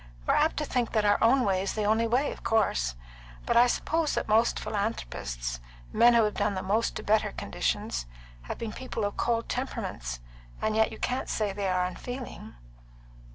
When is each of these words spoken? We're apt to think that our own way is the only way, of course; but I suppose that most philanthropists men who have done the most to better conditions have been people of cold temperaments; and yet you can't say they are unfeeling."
We're 0.25 0.33
apt 0.33 0.57
to 0.57 0.65
think 0.65 0.93
that 0.93 1.05
our 1.05 1.19
own 1.23 1.43
way 1.45 1.61
is 1.61 1.73
the 1.75 1.83
only 1.83 2.07
way, 2.07 2.31
of 2.31 2.43
course; 2.43 2.95
but 3.45 3.55
I 3.55 3.67
suppose 3.67 4.15
that 4.15 4.27
most 4.27 4.59
philanthropists 4.59 5.59
men 5.93 6.15
who 6.15 6.23
have 6.23 6.33
done 6.33 6.55
the 6.55 6.63
most 6.63 6.95
to 6.95 7.03
better 7.03 7.31
conditions 7.31 8.07
have 8.49 8.57
been 8.57 8.73
people 8.73 9.05
of 9.05 9.15
cold 9.15 9.47
temperaments; 9.47 10.19
and 10.59 10.75
yet 10.75 10.91
you 10.91 10.97
can't 10.97 11.29
say 11.29 11.53
they 11.53 11.69
are 11.69 11.85
unfeeling." 11.85 12.55